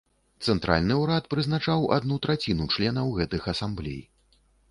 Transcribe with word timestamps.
Цэнтральны 0.45 0.95
ўрад 1.01 1.27
прызначаў 1.33 1.85
адну 1.99 2.17
траціну 2.25 2.67
членаў 2.77 3.13
гэтых 3.21 3.41
асамблей. 3.57 4.01